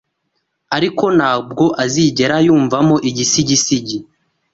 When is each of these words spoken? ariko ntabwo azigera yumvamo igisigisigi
ariko 0.75 1.05
ntabwo 1.17 1.63
azigera 1.83 2.35
yumvamo 2.45 2.95
igisigisigi 3.09 3.97